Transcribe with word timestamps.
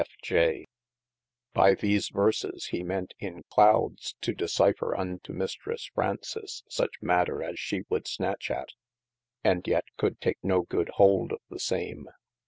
BY 1.53 1.75
these 1.75 2.09
verses 2.09 2.69
he 2.71 2.81
ment 2.81 3.13
in 3.19 3.43
clowdes 3.53 4.15
to 4.21 4.33
discipher 4.33 4.97
unto 4.97 5.31
Mistresse 5.31 5.91
Fraunces 5.93 6.63
such 6.67 6.99
matter 7.03 7.43
as 7.43 7.59
she 7.59 7.83
wold 7.87 8.07
snatch 8.07 8.49
at, 8.49 8.69
and 9.43 9.67
yet 9.67 9.85
could 9.97 10.19
take 10.19 10.43
no 10.43 10.63
good 10.63 10.89
hold 10.95 11.31
of 11.31 11.41
the 11.51 11.59
same. 11.59 12.07